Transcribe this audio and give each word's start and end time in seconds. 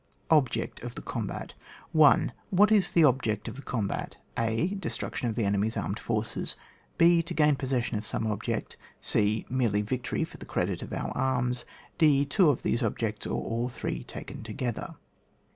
Object 0.31 0.81
of 0.81 0.95
the 0.95 1.01
Combat. 1.03 1.53
1. 1.91 2.31
What 2.49 2.71
is 2.71 2.89
the 2.93 3.03
object 3.03 3.47
of 3.47 3.55
the 3.55 3.61
combat? 3.61 4.17
a. 4.35 4.69
DeBtnictioii 4.69 5.29
of 5.29 5.35
the 5.35 5.45
enemy's 5.45 5.77
armed 5.77 5.99
forces. 5.99 6.55
h. 6.99 7.23
To 7.27 7.35
gain 7.35 7.55
possession 7.55 7.99
of 7.99 8.03
some 8.07 8.25
ob 8.25 8.43
ject 8.45 8.77
c. 8.99 9.45
Merely 9.47 9.83
victory 9.83 10.23
for 10.23 10.37
the 10.39 10.45
credit 10.49 10.81
of 10.81 10.91
our 10.91 11.11
arms. 11.15 11.65
d. 11.99 12.25
Two 12.25 12.49
of 12.49 12.63
these 12.63 12.81
objects, 12.81 13.27
or 13.27 13.43
aU 13.47 13.67
three 13.67 14.03
taken 14.03 14.41
together. 14.41 14.95